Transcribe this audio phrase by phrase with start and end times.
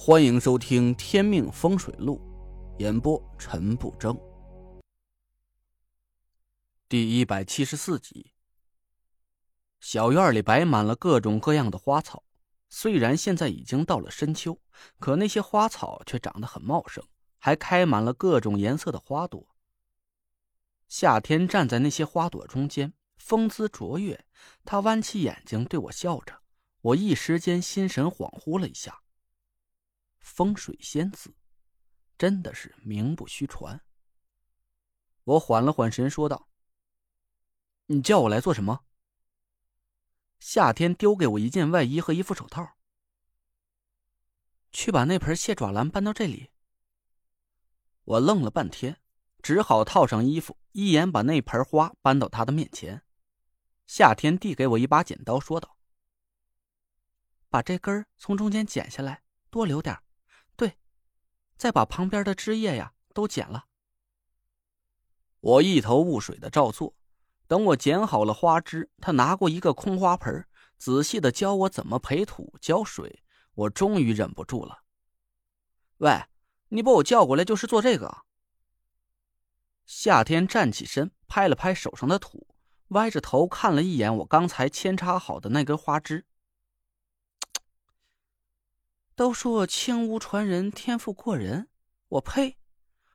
[0.00, 2.20] 欢迎收听《天命风水录》，
[2.80, 4.16] 演播陈不争。
[6.88, 8.32] 第一百七十四集。
[9.80, 12.22] 小院里摆满了各种各样的花草，
[12.68, 14.60] 虽然现在已经到了深秋，
[15.00, 17.04] 可那些花草却长得很茂盛，
[17.40, 19.48] 还开满了各种颜色的花朵。
[20.86, 24.24] 夏天站在那些花朵中间，风姿卓越，
[24.64, 26.40] 他弯起眼睛对我笑着，
[26.82, 29.02] 我一时间心神恍惚了一下。
[30.20, 31.34] 风水仙子，
[32.16, 33.84] 真的是名不虚传。
[35.24, 36.48] 我缓了缓神，说道
[37.86, 38.84] ：“你叫我来做什么？”
[40.40, 42.76] 夏天丢给我一件外衣和一副手套，
[44.70, 46.50] 去把那盆蟹爪兰搬到这里。
[48.04, 49.00] 我愣了半天，
[49.42, 53.02] 只好套上衣服，一眼把那盆花搬到他的面前。
[53.86, 55.76] 夏天递给我一把剪刀，说道
[57.50, 59.98] ：“把这根从中间剪下来，多留点
[61.58, 63.66] 再把旁边的枝叶呀都剪了。
[65.40, 66.94] 我一头雾水的照做，
[67.46, 70.46] 等我剪好了花枝，他拿过一个空花盆，
[70.78, 73.22] 仔细的教我怎么培土、浇水。
[73.54, 74.84] 我终于忍不住了
[75.98, 76.26] ：“喂，
[76.68, 78.22] 你把我叫过来就是做这个？”
[79.84, 82.46] 夏天站起身，拍了拍手上的土，
[82.88, 86.24] 歪着头看了一眼我刚才扦插好的那根花枝。
[89.18, 91.68] 都说青屋传人天赋过人，
[92.06, 92.56] 我呸！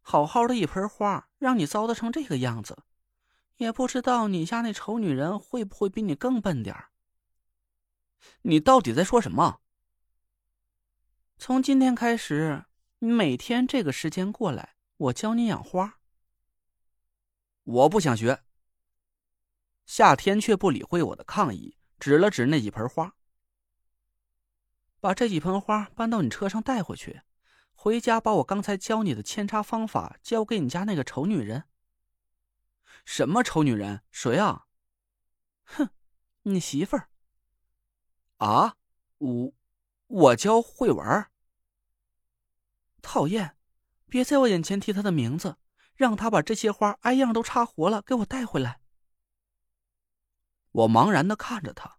[0.00, 2.84] 好好的一盆花，让你糟蹋成这个样子，
[3.56, 6.90] 也不知道你家那丑女人会不会比你更笨点儿。
[8.42, 9.60] 你到底在说什么？
[11.36, 12.66] 从今天开始，
[13.00, 15.98] 你每天这个时间过来，我教你养花。
[17.64, 18.44] 我不想学。
[19.84, 23.16] 夏天却不理会我的抗议，指了指那几盆花。
[25.00, 27.22] 把这几盆花搬到你车上带回去，
[27.72, 31.64] 回家把我刚才教你的扦插方法交给你家那个丑女人。
[33.04, 34.02] 什么丑女人？
[34.10, 34.66] 谁啊？
[35.64, 35.90] 哼，
[36.42, 37.08] 你媳妇儿。
[38.38, 38.76] 啊，
[39.18, 39.52] 我
[40.06, 41.26] 我教会文。
[43.00, 43.56] 讨厌，
[44.08, 45.56] 别在我眼前提她的名字，
[45.94, 48.80] 让她把这些花挨样都插活了给我带回来。
[50.72, 51.97] 我茫然的看着他。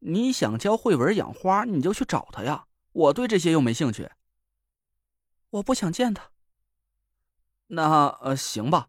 [0.00, 2.66] 你想教慧文养花，你就去找他呀。
[2.92, 4.10] 我对这些又没兴趣。
[5.50, 6.30] 我不想见他。
[7.68, 8.88] 那呃，行吧，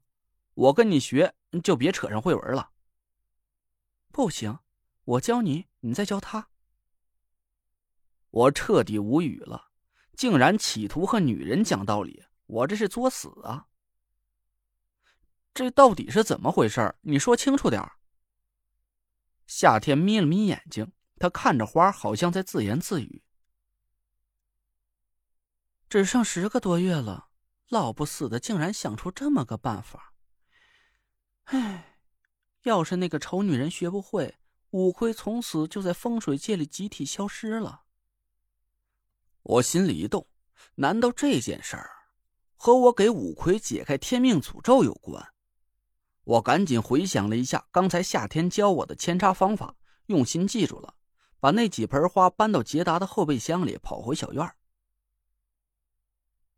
[0.53, 2.71] 我跟你学，就别扯上慧文了。
[4.11, 4.59] 不行，
[5.03, 6.49] 我教你，你再教他。
[8.29, 9.69] 我彻底无语了，
[10.15, 13.67] 竟然企图和女人讲道理，我这是作死啊！
[15.53, 16.95] 这到底是怎么回事？
[17.01, 17.97] 你说清楚点儿。
[19.53, 23.21] 夏天眯了眯眼睛，他看着花，好像在自言自语
[25.89, 27.27] ：“只剩十个多月了，
[27.67, 30.13] 老不死的竟然想出这么个办法。
[31.43, 31.97] 唉，
[32.63, 34.39] 要是那个丑女人学不会，
[34.69, 37.83] 五魁从此就在风水界里集体消失了。”
[39.43, 40.29] 我心里一动，
[40.75, 41.91] 难道这件事儿
[42.55, 45.30] 和我给五魁解开天命诅咒有关？
[46.23, 50.95] 我赶紧回想了一下刚才夏天教我的扦插方法，用心记住了，
[51.39, 54.53] 把那几盆花搬到捷达的后备箱里，跑回小院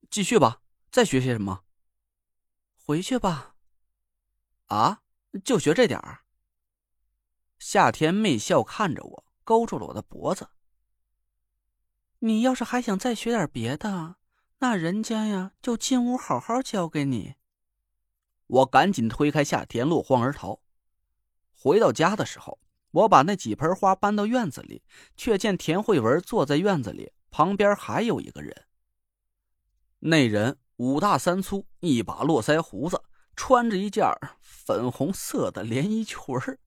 [0.10, 1.64] 继续吧，再学些什么？
[2.76, 3.56] 回去吧。
[4.68, 5.02] 啊，
[5.44, 6.22] 就学这点儿？
[7.58, 10.50] 夏天媚笑看着我，勾住了我的脖子。
[12.20, 14.18] 你要是还想再学点别的，
[14.60, 17.36] 那人家呀就进屋好好教给你。
[18.48, 20.62] 我赶紧推开夏天，落荒而逃。
[21.52, 22.60] 回到家的时候，
[22.92, 24.84] 我把那几盆花搬到院子里，
[25.16, 28.66] 却见田慧文坐在院子里，旁边还有一个人。
[30.00, 33.02] 那人五大三粗，一把络腮胡子，
[33.36, 34.06] 穿着一件
[34.42, 36.60] 粉红色的连衣裙儿。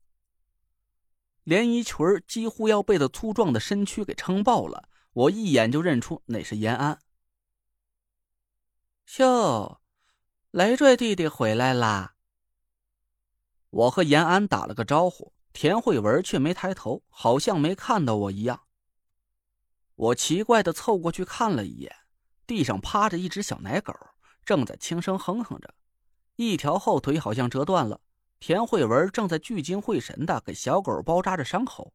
[1.45, 6.99] 连衣裙儿几乎要被他粗壮的身躯给撑爆了，我一眼就认出那是延安。
[9.19, 9.81] 哟。
[10.53, 12.15] 雷拽弟弟回来啦！
[13.69, 18.63] 我和延安打了个招呼，田慧文却没抬头，好像没看到我一样。
[19.97, 21.95] 我奇怪的凑过去看了一眼，
[22.47, 23.93] 地上趴着一只小奶狗，
[24.45, 25.75] 正在轻声哼哼着，
[26.37, 28.01] 一条后腿好像折断了。
[28.39, 31.93] 田慧文正在聚精会神的给小狗包扎着伤口。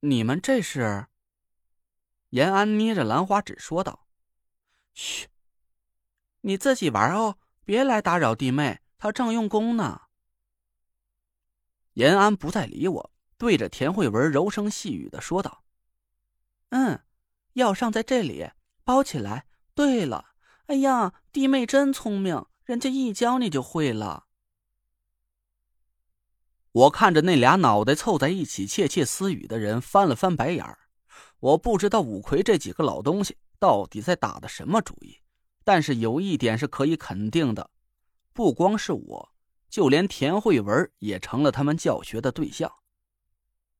[0.00, 1.06] 你们这是？
[2.30, 4.06] 延安捏着兰花指说道
[4.92, 5.28] ：“嘘。”
[6.46, 10.02] 你自己玩哦，别来打扰弟妹，她正用功呢。
[11.94, 15.64] 延安不再理我，对着田慧文柔声细语的说道
[16.70, 17.00] ：“嗯，
[17.54, 18.48] 药上在这里，
[18.84, 19.48] 包起来。
[19.74, 20.34] 对了，
[20.66, 24.28] 哎呀，弟妹真聪明，人家一教你就会了。
[26.70, 30.78] 我看着那俩脑袋凑在一起窃窃私语的人，翻了翻白眼儿。
[31.40, 35.18] 我不知道五魁这几个老东西到底在打的什么主意，
[35.66, 37.70] 但是有一点是可以肯定的，
[38.32, 39.32] 不光是我，
[39.68, 42.72] 就连田慧文也成了他们教学的对象。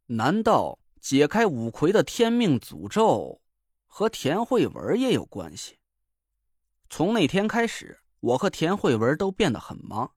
[0.06, 3.40] 难道解开五魁的天命诅咒
[3.86, 5.78] 和田慧文也有关系？
[6.90, 10.10] 从那天开始，我和田慧文都变得很忙。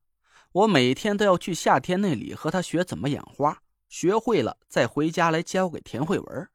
[0.50, 6.48] 我每天都要去夏天那里和他学怎么养花，学会了再回家来教给田慧文。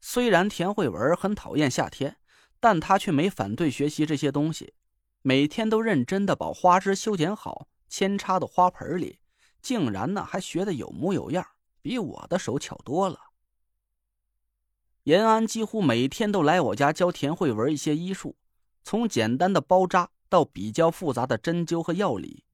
[0.00, 2.16] 虽然田慧文很讨厌夏天，
[2.60, 4.74] 但他却没反对学习这些东西，
[5.22, 9.18] 每天都认真的把花枝修剪好，扦插到花盆里，
[9.62, 11.46] 竟然呢还学得有模有样，
[11.80, 13.18] 比我的手巧多了。
[15.04, 18.36] 延安几乎每天都来我家教田慧文一些医术，
[18.84, 22.44] 从简单的包扎到比较复杂的针灸和药理。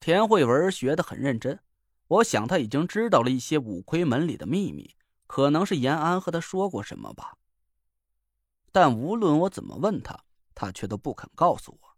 [0.00, 1.60] 田慧文学得很认真，
[2.08, 4.96] 我想他已经知道了一些五魁门里的秘密，
[5.26, 7.36] 可能是延安和他说过什么吧。
[8.72, 10.24] 但无论我怎么问他，
[10.54, 11.96] 他却都不肯告诉我。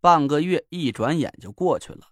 [0.00, 2.08] 半个月一转眼就过去了，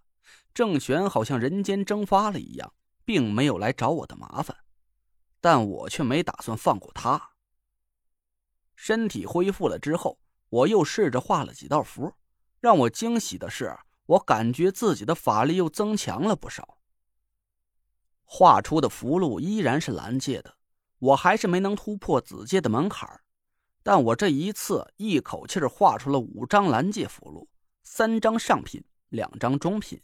[0.55, 2.73] 郑玄好像人间蒸发了一样，
[3.05, 4.57] 并没有来找我的麻烦，
[5.41, 7.33] 但我却没打算放过他。
[8.75, 10.19] 身体恢复了之后，
[10.49, 12.15] 我又试着画了几道符，
[12.61, 13.77] 让我惊喜的是。
[14.07, 16.77] 我感觉自己的法力又增强了不少。
[18.25, 20.57] 画出的符箓依然是蓝界的，
[21.03, 23.21] 我还是没能突破紫界的门槛
[23.83, 27.49] 但我这一次一口气画出了五张蓝界符箓，
[27.83, 30.01] 三张上品，两张中品。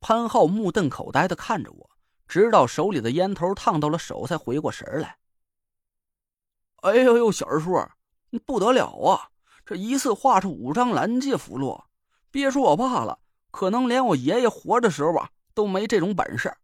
[0.00, 1.90] 潘浩目瞪口呆的看着我，
[2.26, 5.18] 直到手里的烟头烫到了手，才回过神来。
[6.76, 7.74] 哎呦呦，小二叔，
[8.46, 9.28] 不得了啊！
[9.66, 11.84] 这一次画出五张蓝界符箓。
[12.30, 16.56] 别说我爸了，可能连我爷爷活的时候吧，都没这种本事。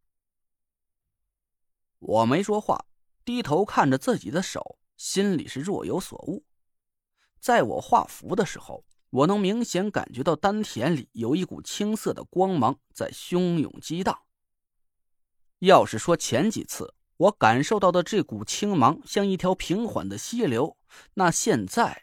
[1.99, 2.85] 我没说话，
[3.25, 6.45] 低头看着自己的手，心里是若有所悟。
[7.41, 14.19] 在我画符的时候，我能明显感觉到丹田里有一股青色的光芒在汹涌激荡。
[15.61, 20.77] 要是说前几次我感受到的这股青芒像一条平缓的溪流，
[21.15, 22.03] 那现在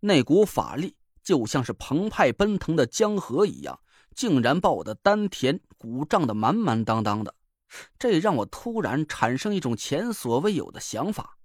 [0.00, 0.96] 那股法力……
[1.22, 3.80] 就像是澎湃奔腾的江河一样，
[4.14, 7.34] 竟然把我的丹田鼓胀得满满当当的，
[7.98, 11.38] 这让我突然产生一种前所未有的想法。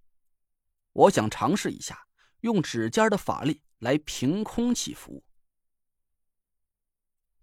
[0.93, 2.07] 我想尝试一下
[2.41, 5.23] 用指尖的法力来凭空起符。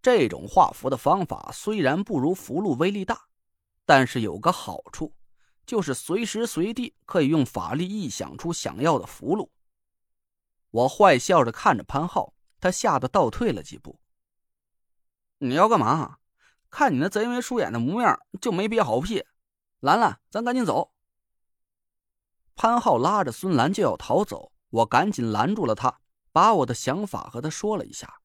[0.00, 3.28] 这种画符的方法虽然不如符箓威力大，
[3.84, 5.14] 但是有个好处，
[5.66, 9.50] 就是随时随地可以用法力臆想出想要的符箓。
[10.70, 13.98] 我坏笑着看着潘浩，他吓得倒退了几步。
[15.38, 16.18] 你要干嘛？
[16.78, 19.24] 看你那贼眉鼠眼的模样，就没憋好屁。
[19.80, 20.92] 兰兰，咱赶紧走。
[22.54, 25.98] 潘浩拉着孙兰就要逃走，我赶紧拦住了他，
[26.30, 28.20] 把我的想法和他说了一下。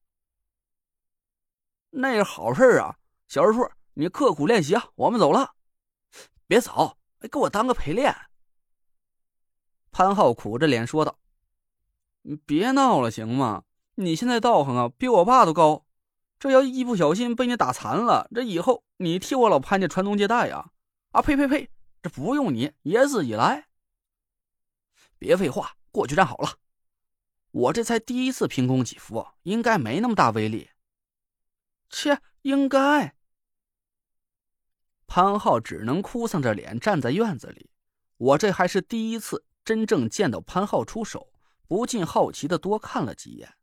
[1.90, 2.96] 那是好事啊，
[3.26, 5.56] 小二叔，你刻苦练习啊，我们走了。
[6.46, 6.96] 别走，
[7.32, 8.14] 给我当个陪练。
[9.90, 11.18] 潘浩苦着脸说道。
[12.22, 13.64] 你别闹了，行吗？
[13.96, 15.83] 你现在道行啊，比我爸都高。
[16.44, 20.72] 这要一不小心被你打残了，这以后你替我老潘家传宗接代呀？
[21.12, 21.70] 啊呸呸呸！
[22.02, 23.68] 这不用你，爷自己来。
[25.18, 26.58] 别废话，过去站好了。
[27.50, 30.68] 我这才第一次凭空起伏，应该没那么大威力。
[31.88, 33.14] 切，应该。
[35.06, 37.70] 潘浩只能哭丧着脸站在院子里。
[38.18, 41.32] 我这还是第一次真正见到潘浩出手。
[41.66, 43.54] 不禁好奇的多看了几眼。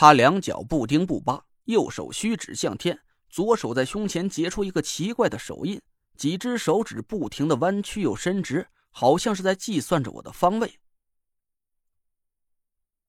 [0.00, 2.96] 他两脚不丁不拔，右手虚指向天，
[3.28, 5.82] 左手在胸前结出一个奇怪的手印，
[6.16, 10.78] 几只手指不停的弯曲又伸直，好像是在计算着我的方位。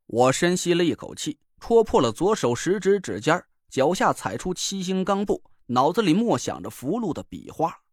[0.08, 7.84] 我深吸了一口气，戳破了左手食指指尖，脚下踩出七星钢步，脑子里默想着符箓的笔画。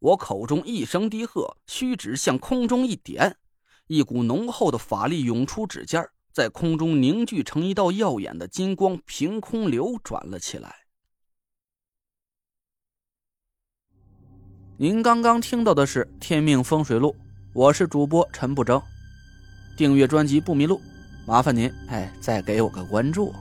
[0.00, 3.38] 我口中一声低喝，虚指向空中一点。
[3.86, 6.04] 一股浓厚的法力涌出指尖，
[6.36, 10.84] 在空中凝聚成一道耀眼的金光，凭空流转了起来。
[14.76, 17.12] 您刚刚听到的是《天命风水录》，
[17.54, 18.78] 我是主播陈不争。
[19.78, 20.78] 订阅专辑不迷路，
[21.26, 23.32] 麻烦您哎，再给我个关注。